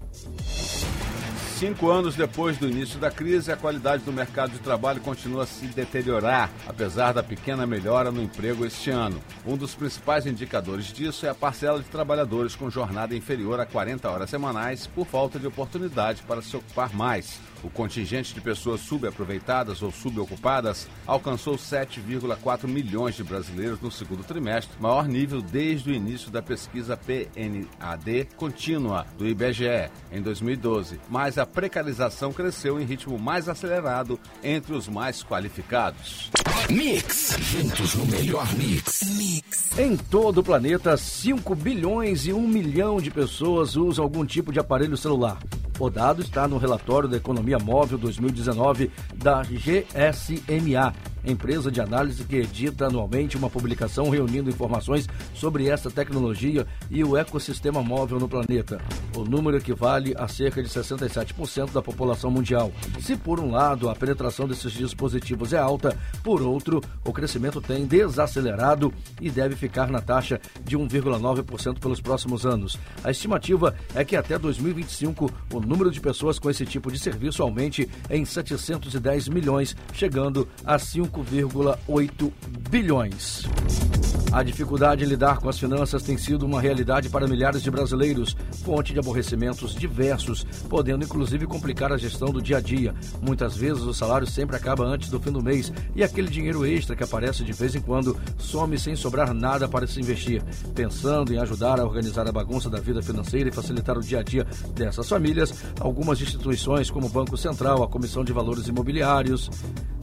Cinco 1.60 1.92
anos 1.92 2.16
depois 2.16 2.58
do 2.58 2.70
início 2.70 2.98
da 3.01 3.12
crise, 3.12 3.51
a 3.51 3.58
qualidade 3.58 4.01
do 4.04 4.13
mercado 4.13 4.51
de 4.51 4.60
trabalho 4.60 5.01
continua 5.01 5.44
a 5.44 5.46
se 5.46 5.66
deteriorar, 5.68 6.50
apesar 6.66 7.12
da 7.12 7.22
pequena 7.22 7.68
melhora 7.68 8.10
no 8.10 8.22
emprego 8.22 8.66
este 8.66 8.89
ano. 8.92 9.22
Um 9.46 9.58
dos 9.58 9.75
principais 9.75 10.25
indicadores 10.25 10.86
disso 10.86 11.25
é 11.25 11.30
a 11.30 11.36
parcela 11.36 11.80
de 11.80 11.89
trabalhadores 11.89 12.56
com 12.56 12.70
jornada 12.70 13.13
inferior 13.13 13.60
a 13.60 13.66
40 13.66 14.10
horas 14.10 14.30
semanais 14.30 14.88
por 14.88 15.06
falta 15.06 15.38
de 15.38 15.48
oportunidade 15.48 16.24
para 16.24 16.42
se 16.42 16.56
ocupar 16.56 16.96
mais. 16.96 17.42
O 17.62 17.70
contingente 17.70 18.34
de 18.34 18.39
pessoas 18.39 18.80
subaproveitadas 18.82 19.82
ou 19.82 19.92
subocupadas 19.92 20.88
alcançou 21.06 21.56
7,4 21.56 22.68
milhões 22.68 23.16
de 23.16 23.24
brasileiros 23.24 23.82
no 23.82 23.92
segundo 23.92 24.24
trimestre, 24.24 24.80
maior 24.80 25.08
nível 25.08 25.42
desde 25.42 25.92
o 25.92 25.94
início 25.94 26.32
da 26.32 26.42
pesquisa 26.42 26.96
PNAD 26.96 28.30
contínua 28.38 29.06
do 29.18 29.28
IBGE 29.28 29.89
em 30.12 30.22
2012. 30.22 31.01
Mas 31.10 31.38
a 31.38 31.46
precarização 31.50 32.32
cresceu 32.32 32.79
em 32.79 32.86
ritmo 32.86 33.18
mais 33.18 33.50
acelerado 33.50 34.20
entre 34.44 34.74
os 34.74 34.88
mais 34.88 35.24
qualificados. 35.24 36.32
Mix, 36.70 37.36
juntos 37.39 37.96
no 37.96 38.06
melhor 38.06 38.48
mix. 38.56 39.01
Mix. 39.18 39.77
Em 39.77 39.98
todo 39.98 40.39
o 40.39 40.44
planeta, 40.44 40.96
5 40.96 41.56
bilhões 41.56 42.25
e 42.25 42.34
1 42.34 42.48
milhão 42.48 42.98
de 42.98 43.12
pessoas 43.12 43.75
usam 43.75 44.03
algum 44.03 44.25
tipo 44.25 44.51
de 44.51 44.60
aparelho 44.60 44.96
celular. 44.96 45.38
O 45.80 45.90
dado 45.90 46.22
está 46.22 46.46
no 46.46 46.58
relatório 46.58 47.08
da 47.08 47.16
Economia 47.16 47.58
Móvel 47.58 47.98
2019 47.98 48.92
da 49.16 49.42
GSMA, 49.44 50.94
empresa 51.26 51.72
de 51.72 51.80
análise 51.80 52.24
que 52.24 52.36
edita 52.36 52.88
anualmente 52.88 53.38
uma 53.38 53.50
publicação 53.50 54.10
reunindo 54.10 54.50
informações 54.50 55.08
sobre 55.34 55.68
essa 55.68 55.90
tecnologia 55.90 56.68
e 56.90 57.04
o 57.04 57.16
ecossistema 57.16 57.82
móvel 57.82 58.20
no 58.20 58.28
planeta. 58.28 58.82
O 59.16 59.24
número 59.24 59.58
equivale 59.58 60.14
a 60.18 60.28
cerca 60.28 60.62
de 60.62 60.70
67% 60.70 61.72
da 61.72 61.82
população 61.82 62.30
mundial. 62.30 62.72
Se 63.00 63.16
por 63.16 63.40
um 63.40 63.52
lado 63.52 63.90
a 63.90 63.96
penetração 63.96 64.48
desses 64.48 64.72
dispositivos 64.72 65.54
é 65.54 65.58
alta, 65.58 65.98
por 66.24 66.42
outro, 66.42 66.82
o 67.06 67.14
crescimento 67.14 67.62
tem 67.62 67.86
desacelerado 67.86 68.94
e 69.22 69.30
deve 69.30 69.56
ficar 69.56 69.90
na 69.90 70.02
taxa 70.02 70.40
de 70.64 70.78
1,9% 70.78 71.80
pelos 71.80 72.02
próximos 72.02 72.46
anos. 72.46 72.78
A 73.04 73.12
estimativa 73.12 73.76
é 73.96 74.04
que 74.04 74.16
até 74.16 74.38
2025 74.38 75.32
o 75.54 75.60
número 75.70 75.92
de 75.92 76.02
pessoas 76.02 76.40
com 76.40 76.50
esse 76.50 76.66
tipo 76.66 76.92
de 76.92 76.98
serviço 76.98 77.44
aumente 77.44 77.88
em 78.10 78.26
710 78.26 79.30
milhões, 79.30 79.76
chegando 79.94 80.48
a 80.66 80.80
5 80.80 81.20
5,8 81.24 82.32
bilhões. 82.70 83.99
A 84.32 84.44
dificuldade 84.44 85.04
em 85.04 85.08
lidar 85.08 85.40
com 85.40 85.50
as 85.50 85.58
finanças 85.58 86.04
tem 86.04 86.16
sido 86.16 86.46
uma 86.46 86.62
realidade 86.62 87.10
para 87.10 87.28
milhares 87.28 87.64
de 87.64 87.72
brasileiros, 87.72 88.38
fonte 88.64 88.94
de 88.94 89.00
aborrecimentos 89.00 89.74
diversos, 89.74 90.46
podendo 90.70 91.04
inclusive 91.04 91.48
complicar 91.48 91.92
a 91.92 91.98
gestão 91.98 92.30
do 92.30 92.40
dia 92.40 92.58
a 92.58 92.62
dia. 92.62 92.94
Muitas 93.22 93.58
vezes 93.58 93.82
o 93.82 93.94
salário 93.94 94.28
sempre 94.28 94.56
acaba 94.56 94.86
antes 94.86 95.10
do 95.10 95.20
fim 95.20 95.32
do 95.32 95.42
mês 95.42 95.74
e 95.96 96.04
aquele 96.04 96.30
dinheiro 96.30 96.64
extra 96.64 96.96
que 96.96 97.04
aparece 97.04 97.44
de 97.44 97.52
vez 97.54 97.74
em 97.74 97.82
quando 97.82 98.16
some 98.38 98.78
sem 98.78 98.96
sobrar 98.96 99.34
nada 99.34 99.68
para 99.68 99.88
se 99.88 100.00
investir. 100.00 100.44
Pensando 100.76 101.34
em 101.34 101.40
ajudar 101.40 101.80
a 101.80 101.84
organizar 101.84 102.28
a 102.28 102.32
bagunça 102.32 102.70
da 102.70 102.80
vida 102.80 103.02
financeira 103.02 103.50
e 103.50 103.54
facilitar 103.54 103.98
o 103.98 104.02
dia 104.02 104.20
a 104.20 104.24
dia 104.24 104.46
dessas 104.76 105.10
famílias, 105.10 105.54
algumas 105.80 106.22
instituições 106.22 106.92
como 106.92 107.08
o 107.08 107.10
Banco 107.10 107.36
Central, 107.36 107.82
a 107.82 107.88
Comissão 107.88 108.24
de 108.24 108.32
Valores 108.32 108.68
Imobiliários, 108.68 109.50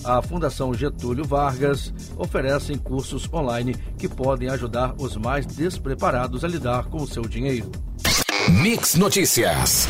a 0.05 0.23
Fundação 0.23 0.73
Getúlio 0.73 1.25
Vargas 1.25 1.93
oferecem 2.17 2.79
cursos 2.79 3.29
online 3.33 3.75
que 3.99 4.09
podem 4.17 4.49
ajudar 4.49 4.95
os 4.99 5.17
mais 5.17 5.45
despreparados 5.45 6.43
a 6.43 6.49
lidar 6.49 6.87
com 6.87 7.03
o 7.03 7.07
seu 7.07 7.23
dinheiro. 7.23 7.71
Mix 8.49 8.95
Notícias. 8.95 9.87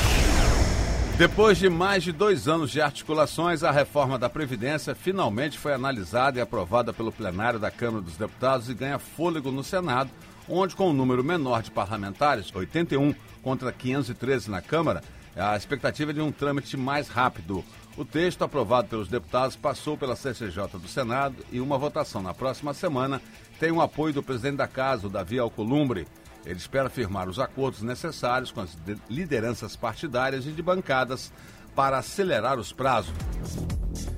Depois 1.17 1.57
de 1.57 1.71
mais 1.71 2.03
de 2.03 2.13
dois 2.13 2.47
anos 2.47 2.71
de 2.71 2.81
articulações, 2.81 3.63
a 3.63 3.71
reforma 3.71 4.19
da 4.19 4.29
Previdência 4.29 4.95
finalmente 4.95 5.59
foi 5.59 5.73
analisada 5.73 6.39
e 6.39 6.43
aprovada 6.43 6.93
pelo 6.93 7.13
plenário 7.13 7.59
da 7.59 7.71
Câmara 7.71 8.03
dos 8.03 8.17
Deputados 8.17 8.69
e 8.69 8.75
ganha 8.75 8.99
fôlego 8.99 9.51
no 9.51 9.65
Senado, 9.65 10.11
onde, 10.49 10.77
com 10.77 10.91
um 10.91 10.93
número 10.93 11.25
menor 11.25 11.63
de 11.63 11.71
parlamentares, 11.71 12.55
81 12.55 13.15
contra 13.43 13.73
513 13.73 14.51
na 14.51 14.61
Câmara, 14.61 15.03
a 15.35 15.57
expectativa 15.57 16.11
é 16.11 16.15
de 16.15 16.21
um 16.21 16.33
trâmite 16.33 16.77
mais 16.77 17.09
rápido. 17.09 17.65
O 17.97 18.05
texto 18.05 18.43
aprovado 18.43 18.89
pelos 18.89 19.09
deputados 19.09 19.57
passou 19.57 19.97
pela 19.97 20.17
CCJ 20.17 20.69
do 20.75 20.87
Senado 20.87 21.37
e 21.51 21.61
uma 21.61 21.79
votação 21.79 22.23
na 22.23 22.35
próxima 22.35 22.75
semana 22.75 23.23
tem 23.59 23.71
o 23.71 23.81
apoio 23.81 24.15
do 24.15 24.23
presidente 24.23 24.57
da 24.57 24.69
casa, 24.69 25.07
o 25.07 25.11
Davi 25.11 25.39
Alcolumbre. 25.39 26.07
Ele 26.45 26.59
espera 26.59 26.89
firmar 26.89 27.29
os 27.29 27.39
acordos 27.39 27.83
necessários 27.83 28.51
com 28.51 28.61
as 28.61 28.77
lideranças 29.11 29.75
partidárias 29.75 30.47
e 30.47 30.53
de 30.53 30.63
bancadas 30.63 31.33
para 31.75 31.99
acelerar 31.99 32.59
os 32.59 32.73
prazos. 32.73 33.15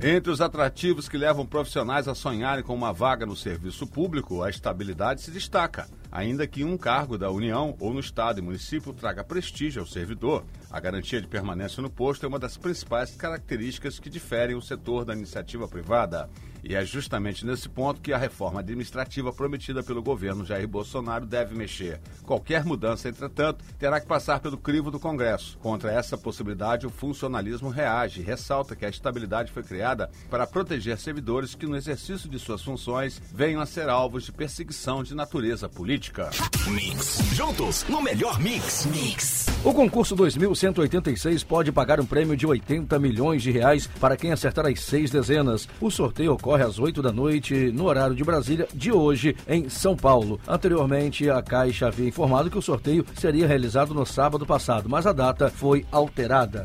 Entre 0.03 0.31
os 0.31 0.41
atrativos 0.41 1.09
que 1.09 1.17
levam 1.17 1.47
profissionais 1.47 2.07
a 2.07 2.15
sonharem 2.15 2.63
com 2.63 2.75
uma 2.75 2.93
vaga 2.93 3.25
no 3.25 3.35
serviço 3.35 3.87
público, 3.87 4.43
a 4.43 4.51
estabilidade 4.51 5.23
se 5.23 5.31
destaca 5.31 5.89
ainda 6.11 6.47
que 6.47 6.65
um 6.65 6.77
cargo 6.77 7.19
da 7.19 7.31
União 7.31 7.77
ou 7.79 7.93
no 7.93 8.01
Estado 8.01 8.39
e 8.39 8.43
município 8.43 8.93
traga 8.93 9.25
prestígio 9.25 9.81
ao 9.81 9.87
servidor. 9.87 10.45
A 10.71 10.81
garantia 10.81 11.21
de 11.21 11.29
permanência 11.29 11.83
no 11.83 11.91
posto 11.91 12.25
é 12.25 12.29
uma 12.29 12.39
das 12.39 12.57
principais 12.57 13.15
características 13.15 13.99
que 13.99 14.11
diferem 14.11 14.57
o 14.57 14.63
setor 14.63 15.05
da 15.05 15.15
iniciativa 15.15 15.69
privada. 15.69 16.29
E 16.63 16.75
é 16.75 16.85
justamente 16.85 17.47
nesse 17.47 17.69
ponto 17.69 18.01
que 18.01 18.13
a 18.13 18.19
reforma 18.19 18.61
administrativa 18.61 19.33
prometida 19.33 19.83
pelo 19.83 20.03
governo 20.03 20.45
Jair 20.45 20.67
Bolsonaro 20.67 21.27
deve 21.27 21.55
mexer. 21.55 22.01
Qualquer 22.25 22.65
mudança, 22.65 23.09
entretanto, 23.09 23.65
terá 23.79 24.01
que 24.01 24.07
passar 24.07 24.41
pelo 24.41 24.57
crivo 24.57 24.91
do 24.91 25.01
Congresso. 25.01 25.59
Contra 25.59 25.93
essa 25.93 26.17
possibilidade, 26.17 26.87
o 26.87 26.91
funcionalismo 26.91 27.69
reage 27.69 28.21
e 28.21 28.25
ressalta 28.25 28.77
que 28.77 28.85
a 28.85 28.89
estabilidade 28.89 29.53
foi 29.53 29.63
criada 29.63 30.11
para 30.31 30.47
proteger 30.47 30.99
servidores 30.99 31.55
que, 31.55 31.67
no 31.67 31.77
exercício 31.77 32.29
de 32.29 32.39
suas 32.39 32.63
funções, 32.63 33.21
venham 33.33 33.61
a 33.61 33.67
ser 33.67 33.89
alvos 33.89 34.25
de 34.25 34.33
perseguição 34.33 35.03
de 35.03 35.15
natureza 35.15 35.69
política. 35.69 36.31
Mix. 36.69 37.19
Juntos 37.35 37.85
no 37.89 38.03
melhor 38.03 38.39
mix. 38.39 38.87
Mix. 38.87 39.47
O 39.65 39.73
concurso 39.73 40.15
2186 40.15 41.43
pode 41.45 41.73
pagar 41.73 42.01
um 42.01 42.07
prêmio 42.07 42.37
de 42.37 42.47
80 42.47 42.99
milhões 42.99 43.43
de 43.43 43.51
reais 43.51 43.87
para 44.01 44.17
quem 44.17 44.33
acertar 44.33 44.67
as 44.67 44.81
seis 44.81 45.11
dezenas. 45.11 45.69
O 45.81 45.91
sorteio 45.91 46.33
ocorre 46.33 46.58
às 46.63 46.79
8 46.79 47.03
da 47.03 47.13
noite, 47.13 47.73
no 47.73 47.87
horário 47.87 48.15
de 48.15 48.25
Brasília, 48.25 48.69
de 48.75 48.93
hoje, 48.93 49.37
em 49.49 49.69
São 49.69 49.97
Paulo. 49.97 50.41
Anteriormente, 50.47 51.29
a 51.29 51.43
Caixa 51.43 51.89
havia 51.89 52.09
informado 52.09 52.51
que 52.51 52.59
o 52.59 52.63
sorteio 52.63 53.05
seria 53.17 53.47
realizado 53.47 53.95
no 53.95 54.07
sábado 54.07 54.47
passado, 54.47 54.89
mas 54.89 55.07
a 55.07 55.13
data 55.13 55.51
foi 55.51 55.85
alterada. 55.91 56.65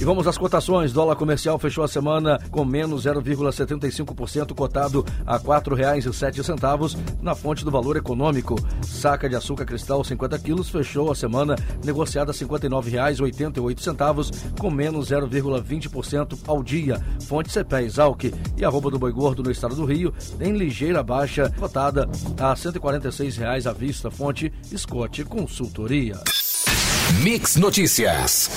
E 0.00 0.04
vamos 0.04 0.26
às 0.26 0.38
cotações. 0.38 0.94
Dólar 0.94 1.14
comercial 1.14 1.58
fechou 1.58 1.84
a 1.84 1.88
semana 1.88 2.40
com 2.50 2.64
menos 2.64 3.04
0,75% 3.04 4.54
cotado 4.54 5.04
a 5.26 5.36
R$ 5.36 5.44
4,07 5.44 6.96
na 7.20 7.34
fonte 7.34 7.66
do 7.66 7.70
valor 7.70 7.98
econômico. 7.98 8.56
Saca 8.82 9.28
de 9.28 9.36
açúcar 9.36 9.66
cristal 9.66 10.02
50 10.02 10.38
quilos 10.38 10.70
fechou 10.70 11.12
a 11.12 11.14
semana 11.14 11.54
negociada 11.84 12.32
a 12.32 12.34
R$ 12.34 12.40
59,88 12.40 14.58
com 14.58 14.70
menos 14.70 15.10
0,20% 15.10 16.38
ao 16.46 16.62
dia. 16.62 16.98
Fonte 17.26 17.52
CPE 17.52 17.84
Exalc 17.84 18.24
e 18.56 18.64
arroba 18.64 18.90
do 18.90 18.98
boi 18.98 19.12
gordo 19.12 19.42
no 19.42 19.50
estado 19.50 19.74
do 19.74 19.84
Rio 19.84 20.14
em 20.40 20.56
ligeira 20.56 21.02
baixa 21.02 21.52
cotada 21.58 22.08
a 22.38 22.56
146 22.56 23.36
reais 23.36 23.66
à 23.66 23.74
vista. 23.74 24.10
Fonte 24.10 24.50
Scott 24.74 25.24
Consultoria. 25.24 26.18
Mix 27.22 27.56
Notícias. 27.56 28.48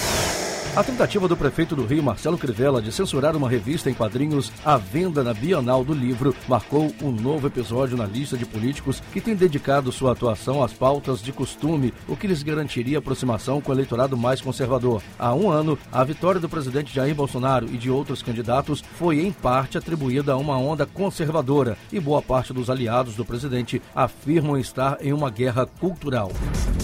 A 0.75 0.83
tentativa 0.83 1.27
do 1.27 1.37
prefeito 1.37 1.75
do 1.75 1.85
Rio, 1.85 2.01
Marcelo 2.01 2.35
Crivella, 2.35 2.81
de 2.81 2.91
censurar 2.91 3.35
uma 3.35 3.47
revista 3.47 3.91
em 3.91 3.93
quadrinhos 3.93 4.51
à 4.65 4.75
venda 4.75 5.23
na 5.23 5.31
Bienal 5.31 5.83
do 5.83 5.93
Livro 5.93 6.35
marcou 6.47 6.91
um 6.99 7.11
novo 7.11 7.45
episódio 7.45 7.95
na 7.95 8.07
lista 8.07 8.35
de 8.35 8.43
políticos 8.43 8.99
que 9.13 9.21
tem 9.21 9.35
dedicado 9.35 9.91
sua 9.91 10.13
atuação 10.13 10.63
às 10.63 10.73
pautas 10.73 11.21
de 11.21 11.31
costume, 11.31 11.93
o 12.07 12.17
que 12.17 12.25
lhes 12.25 12.41
garantiria 12.41 12.97
aproximação 12.97 13.61
com 13.61 13.71
o 13.71 13.75
eleitorado 13.75 14.17
mais 14.17 14.41
conservador. 14.41 15.03
Há 15.19 15.35
um 15.35 15.47
ano, 15.51 15.77
a 15.91 16.03
vitória 16.03 16.41
do 16.41 16.49
presidente 16.49 16.91
Jair 16.91 17.13
Bolsonaro 17.13 17.67
e 17.67 17.77
de 17.77 17.91
outros 17.91 18.23
candidatos 18.23 18.83
foi 18.97 19.19
em 19.19 19.31
parte 19.31 19.77
atribuída 19.77 20.31
a 20.31 20.37
uma 20.37 20.57
onda 20.57 20.87
conservadora 20.87 21.77
e 21.91 21.99
boa 21.99 22.21
parte 22.21 22.51
dos 22.51 22.71
aliados 22.71 23.13
do 23.13 23.23
presidente 23.23 23.79
afirmam 23.93 24.57
estar 24.57 24.97
em 25.01 25.13
uma 25.13 25.29
guerra 25.29 25.67
cultural. 25.79 26.31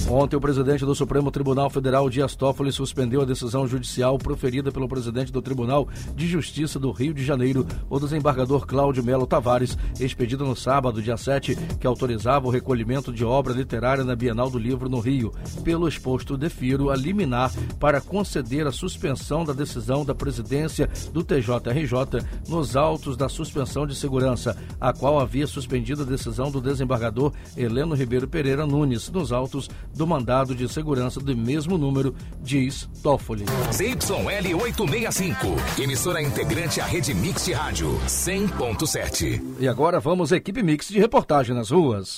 Ontem, 0.07 0.35
o 0.35 0.41
presidente 0.41 0.85
do 0.85 0.95
Supremo 0.95 1.29
Tribunal 1.31 1.69
Federal, 1.69 2.09
Dias 2.09 2.35
Toffoli, 2.35 2.71
suspendeu 2.71 3.21
a 3.21 3.25
decisão 3.25 3.67
judicial 3.67 3.78
judicial 3.79 4.17
proferida 4.17 4.71
pelo 4.71 4.87
presidente 4.87 5.31
do 5.31 5.41
Tribunal 5.41 5.87
de 6.15 6.27
Justiça 6.27 6.77
do 6.77 6.91
Rio 6.91 7.13
de 7.13 7.23
Janeiro, 7.23 7.65
o 7.89 7.99
desembargador 7.99 8.67
Cláudio 8.67 9.03
Melo 9.03 9.25
Tavares, 9.25 9.77
expedida 9.99 10.43
no 10.43 10.55
sábado, 10.55 11.01
dia 11.01 11.15
7, 11.15 11.55
que 11.79 11.87
autorizava 11.87 12.47
o 12.47 12.51
recolhimento 12.51 13.11
de 13.11 13.23
obra 13.23 13.53
literária 13.53 14.03
na 14.03 14.15
Bienal 14.15 14.49
do 14.49 14.59
Livro 14.59 14.89
no 14.89 14.99
Rio. 14.99 15.33
Pelo 15.63 15.87
exposto, 15.87 16.37
defiro 16.37 16.89
a 16.89 16.95
liminar 16.95 17.51
para 17.79 18.01
conceder 18.01 18.67
a 18.67 18.71
suspensão 18.71 19.45
da 19.45 19.53
decisão 19.53 20.03
da 20.03 20.13
presidência 20.13 20.89
do 21.13 21.23
TJRJ 21.23 22.25
nos 22.47 22.75
autos 22.75 23.15
da 23.15 23.29
suspensão 23.29 23.87
de 23.87 23.95
segurança, 23.95 24.57
a 24.79 24.91
qual 24.91 25.19
havia 25.19 25.47
suspendido 25.47 26.03
a 26.03 26.05
decisão 26.05 26.51
do 26.51 26.59
desembargador 26.59 27.31
Heleno 27.55 27.95
Ribeiro 27.95 28.27
Pereira 28.27 28.65
Nunes 28.65 29.09
nos 29.09 29.31
autos 29.31 29.69
do 29.95 30.05
mandado 30.05 30.53
de 30.53 30.67
segurança 30.67 31.19
do 31.19 31.35
mesmo 31.35 31.77
número, 31.77 32.13
diz 32.41 32.89
Toffoli. 33.01 33.45
ZYL 33.71 34.55
865, 34.55 35.81
emissora 35.81 36.19
integrante 36.21 36.81
à 36.81 36.85
rede 36.85 37.13
Mix 37.13 37.45
de 37.45 37.53
Rádio 37.53 37.89
100.7. 38.07 39.57
E 39.59 39.67
agora 39.67 39.99
vamos 39.99 40.33
à 40.33 40.37
equipe 40.37 40.63
Mix 40.63 40.89
de 40.89 40.99
reportagem 40.99 41.55
nas 41.55 41.69
ruas. 41.69 42.17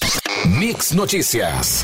Mix 0.57 0.93
Notícias. 0.93 1.83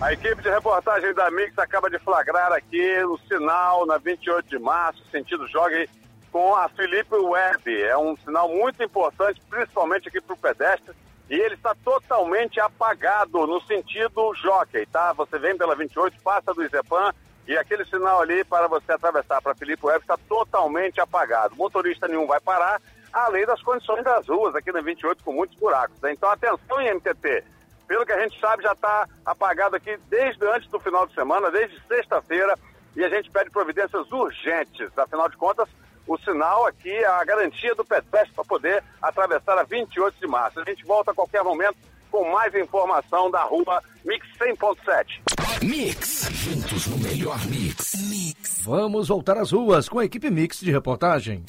A 0.00 0.12
equipe 0.12 0.42
de 0.42 0.50
reportagem 0.50 1.14
da 1.14 1.30
Mix 1.30 1.56
acaba 1.58 1.88
de 1.88 1.98
flagrar 2.00 2.52
aqui 2.52 3.04
o 3.04 3.16
sinal 3.28 3.86
na 3.86 3.98
28 3.98 4.48
de 4.48 4.58
março, 4.58 5.00
sentido 5.12 5.46
jogue 5.46 5.88
com 6.32 6.56
a 6.56 6.68
Felipe 6.70 7.14
Web. 7.14 7.82
É 7.82 7.96
um 7.96 8.16
sinal 8.16 8.48
muito 8.48 8.82
importante, 8.82 9.40
principalmente 9.48 10.08
aqui 10.08 10.20
para 10.20 10.34
o 10.34 10.38
pedestre, 10.38 10.92
e 11.30 11.34
ele 11.34 11.54
está 11.54 11.72
totalmente 11.84 12.58
apagado 12.58 13.46
no 13.46 13.60
sentido 13.62 14.34
jockey, 14.34 14.86
tá? 14.86 15.12
Você 15.12 15.38
vem 15.38 15.56
pela 15.56 15.76
28, 15.76 16.20
passa 16.20 16.52
do 16.52 16.64
Izepan 16.64 17.14
e 17.48 17.56
aquele 17.56 17.82
sinal 17.86 18.20
ali 18.20 18.44
para 18.44 18.68
você 18.68 18.92
atravessar 18.92 19.40
para 19.40 19.54
Felipe 19.54 19.86
Web 19.86 20.00
está 20.00 20.18
totalmente 20.28 21.00
apagado. 21.00 21.56
Motorista 21.56 22.06
nenhum 22.06 22.26
vai 22.26 22.38
parar, 22.38 22.78
além 23.10 23.46
das 23.46 23.62
condições 23.62 24.04
das 24.04 24.28
ruas 24.28 24.54
aqui 24.54 24.70
na 24.70 24.82
28 24.82 25.24
com 25.24 25.32
muitos 25.32 25.56
buracos. 25.56 25.98
Né? 26.02 26.12
Então 26.12 26.30
atenção 26.30 26.78
em 26.82 26.94
MTT. 26.94 27.42
Pelo 27.86 28.04
que 28.04 28.12
a 28.12 28.20
gente 28.20 28.38
sabe, 28.38 28.62
já 28.62 28.72
está 28.72 29.08
apagado 29.24 29.74
aqui 29.76 29.96
desde 30.10 30.46
antes 30.46 30.68
do 30.68 30.78
final 30.78 31.06
de 31.06 31.14
semana, 31.14 31.50
desde 31.50 31.80
sexta-feira, 31.88 32.54
e 32.94 33.02
a 33.02 33.08
gente 33.08 33.30
pede 33.30 33.48
providências 33.48 34.12
urgentes. 34.12 34.90
Afinal 34.98 35.30
de 35.30 35.38
contas, 35.38 35.70
o 36.06 36.18
sinal 36.18 36.66
aqui 36.66 36.90
é 36.90 37.06
a 37.06 37.24
garantia 37.24 37.74
do 37.74 37.82
pedestre 37.82 38.34
para 38.34 38.44
poder 38.44 38.84
atravessar 39.00 39.56
a 39.56 39.62
28 39.62 40.20
de 40.20 40.26
março. 40.26 40.60
A 40.60 40.64
gente 40.64 40.84
volta 40.84 41.12
a 41.12 41.14
qualquer 41.14 41.42
momento 41.42 41.78
com 42.10 42.30
mais 42.30 42.54
informação 42.54 43.30
da 43.30 43.42
rua 43.44 43.82
Mix 44.04 44.26
100.7. 44.38 45.37
Mix. 45.62 46.28
Juntos 46.30 46.86
no 46.86 46.98
melhor 46.98 47.38
mix. 47.46 47.94
Mix. 48.08 48.62
Vamos 48.64 49.08
voltar 49.08 49.36
às 49.36 49.50
ruas 49.50 49.88
com 49.88 49.98
a 49.98 50.04
equipe 50.04 50.30
Mix 50.30 50.60
de 50.60 50.70
reportagem. 50.70 51.42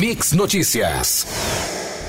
Mix 0.00 0.32
Notícias. 0.32 1.26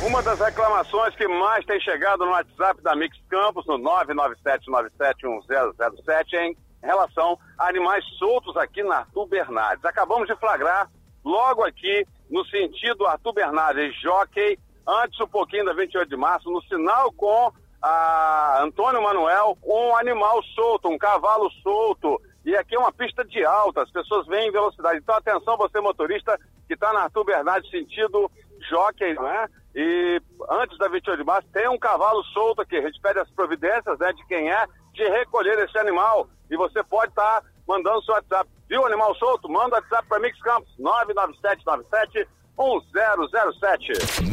Uma 0.08 0.24
das 0.24 0.40
reclamações 0.40 1.14
que 1.16 1.28
mais 1.28 1.66
tem 1.66 1.78
chegado 1.82 2.24
no 2.26 2.32
WhatsApp 2.32 2.82
da 2.82 2.96
Mix 2.96 3.18
Campos, 3.30 3.66
no 3.68 3.78
997971007, 3.80 6.34
em 6.34 6.56
relação 6.82 7.38
a 7.58 7.68
animais 7.68 8.06
soltos 8.18 8.56
aqui 8.56 8.82
na 8.84 9.00
Arthur 9.00 9.28
Bernardes. 9.28 9.84
Acabamos 9.84 10.26
de 10.28 10.38
flagrar 10.38 10.90
logo 11.24 11.66
aqui 11.66 12.06
no 12.30 12.46
sentido 12.46 13.06
Arthur 13.08 13.34
Bernardes 13.34 13.94
Jockey, 14.02 14.58
antes 14.88 15.20
um 15.20 15.28
pouquinho 15.28 15.66
da 15.66 15.74
28 15.74 16.10
de 16.10 16.16
março, 16.16 16.50
no 16.50 16.62
sinal 16.64 17.12
com 17.12 17.52
a 17.84 18.64
Antônio 18.64 19.04
Manuel, 19.04 19.58
um 19.62 19.96
animal 19.98 20.42
solto, 20.56 20.88
um 20.88 20.98
cavalo 20.98 21.52
solto. 21.62 22.20
E 22.46 22.56
aqui 22.56 22.76
é 22.76 22.80
uma 22.80 22.94
pista 22.94 23.26
de 23.26 23.44
alta, 23.44 23.84
as 23.84 23.92
pessoas 23.92 24.26
vêm 24.28 24.48
em 24.48 24.52
velocidade. 24.52 25.00
Então, 25.00 25.16
atenção, 25.16 25.58
você 25.58 25.82
motorista 25.82 26.40
que 26.66 26.76
está 26.76 26.94
na 26.94 27.02
Arthur 27.02 27.26
Bernardes 27.26 27.70
sentido 27.70 28.32
jockey, 28.70 29.14
né? 29.14 29.50
E 29.76 30.22
antes 30.50 30.78
da 30.78 30.88
28 30.88 31.18
de 31.18 31.24
março, 31.26 31.48
tem 31.52 31.68
um 31.68 31.78
cavalo 31.78 32.24
solto 32.26 32.62
aqui. 32.62 32.78
A 32.78 32.82
gente 32.82 33.02
pede 33.02 33.20
as 33.20 33.30
providências 33.32 34.00
né, 34.00 34.14
de 34.14 34.26
quem 34.28 34.50
é 34.50 34.66
de 34.94 35.04
recolher 35.10 35.60
esse 35.60 35.78
animal. 35.78 36.30
E 36.50 36.56
você 36.56 36.82
pode 36.84 37.10
estar 37.10 37.42
tá 37.42 37.48
mandando 37.68 38.02
seu 38.04 38.14
WhatsApp. 38.14 38.50
Viu 38.70 38.86
animal 38.86 39.14
solto? 39.16 39.50
Manda 39.50 39.76
o 39.76 39.80
WhatsApp 39.80 40.08
para 40.08 40.20
Mix 40.20 40.40
Campos, 40.42 40.74
99797 40.78 42.28
1007. 42.58 44.24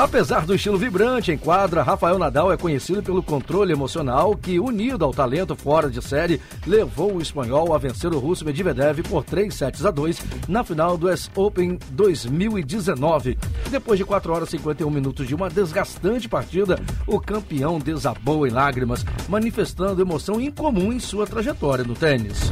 Apesar 0.00 0.46
do 0.46 0.54
estilo 0.54 0.78
vibrante 0.78 1.30
em 1.30 1.36
quadra, 1.36 1.82
Rafael 1.82 2.18
Nadal 2.18 2.50
é 2.50 2.56
conhecido 2.56 3.02
pelo 3.02 3.22
controle 3.22 3.70
emocional 3.70 4.34
que, 4.34 4.58
unido 4.58 5.04
ao 5.04 5.12
talento 5.12 5.54
fora 5.54 5.90
de 5.90 6.00
série, 6.00 6.40
levou 6.66 7.16
o 7.16 7.20
espanhol 7.20 7.74
a 7.74 7.78
vencer 7.78 8.10
o 8.10 8.18
russo 8.18 8.42
Medvedev 8.42 9.02
por 9.02 9.22
3 9.22 9.54
sets 9.54 9.84
a 9.84 9.90
2 9.90 10.18
na 10.48 10.64
final 10.64 10.96
do 10.96 11.06
US 11.06 11.30
Open 11.36 11.78
2019. 11.90 13.36
Depois 13.70 13.98
de 13.98 14.06
4 14.06 14.32
horas 14.32 14.48
e 14.48 14.52
51 14.52 14.88
minutos 14.88 15.28
de 15.28 15.34
uma 15.34 15.50
desgastante 15.50 16.30
partida, 16.30 16.80
o 17.06 17.20
campeão 17.20 17.78
desabou 17.78 18.46
em 18.46 18.50
lágrimas, 18.50 19.04
manifestando 19.28 20.00
emoção 20.00 20.40
incomum 20.40 20.94
em 20.94 20.98
sua 20.98 21.26
trajetória 21.26 21.84
no 21.84 21.94
tênis. 21.94 22.50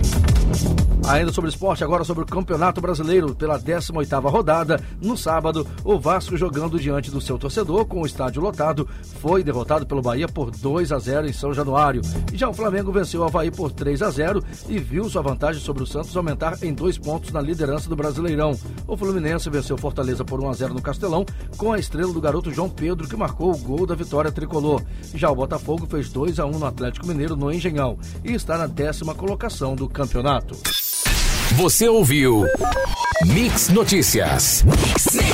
Ainda 1.09 1.33
sobre 1.33 1.49
esporte, 1.49 1.83
agora 1.83 2.05
sobre 2.05 2.23
o 2.23 2.27
Campeonato 2.27 2.83
Brasileiro 2.83 3.35
pela 3.35 3.59
18ª 3.59 4.31
rodada. 4.31 4.79
No 5.01 5.17
sábado, 5.17 5.67
o 5.83 5.99
Vasco 5.99 6.37
jogando 6.37 6.79
diante 6.79 7.11
do 7.11 7.19
seu 7.19 7.39
torcedor 7.39 7.87
com 7.87 8.03
o 8.03 8.07
estádio 8.07 8.43
lotado, 8.43 8.87
foi 9.19 9.43
derrotado 9.43 9.87
pelo 9.87 10.03
Bahia 10.03 10.29
por 10.29 10.51
2 10.51 10.93
a 10.93 10.99
0 10.99 11.27
em 11.27 11.33
São 11.33 11.55
Januário. 11.55 12.03
Já 12.35 12.51
o 12.51 12.53
Flamengo 12.53 12.93
venceu 12.93 13.23
o 13.23 13.25
Havaí 13.25 13.51
por 13.51 13.73
3 13.73 14.03
a 14.03 14.11
0 14.11 14.45
e 14.69 14.79
viu 14.79 15.09
sua 15.09 15.23
vantagem 15.23 15.63
sobre 15.63 15.83
o 15.83 15.87
Santos 15.87 16.15
aumentar 16.15 16.63
em 16.63 16.75
dois 16.75 16.99
pontos 16.99 17.33
na 17.33 17.41
liderança 17.41 17.89
do 17.89 17.97
Brasileirão. 17.97 18.55
O 18.87 18.95
Fluminense 18.95 19.49
venceu 19.49 19.79
Fortaleza 19.79 20.27
por 20.27 20.39
1 20.43 20.51
a 20.51 20.53
0 20.53 20.75
no 20.75 20.83
Castelão, 20.83 21.25
com 21.57 21.73
a 21.73 21.79
estrela 21.79 22.13
do 22.13 22.21
garoto 22.21 22.53
João 22.53 22.69
Pedro 22.69 23.09
que 23.09 23.17
marcou 23.17 23.51
o 23.51 23.57
gol 23.57 23.87
da 23.87 23.95
vitória 23.95 24.31
tricolor. 24.31 24.83
Já 25.15 25.31
o 25.31 25.37
Botafogo 25.37 25.87
fez 25.89 26.11
2 26.11 26.39
a 26.39 26.45
1 26.45 26.51
no 26.51 26.67
Atlético 26.67 27.07
Mineiro 27.07 27.35
no 27.35 27.51
Engenhão 27.51 27.99
e 28.23 28.35
está 28.35 28.59
na 28.59 28.67
décima 28.67 29.15
colocação 29.15 29.75
do 29.75 29.89
campeonato. 29.89 30.55
Você 31.57 31.89
ouviu 31.89 32.45
Mix 33.25 33.69
Notícias. 33.71 34.63
Mix. 34.65 35.28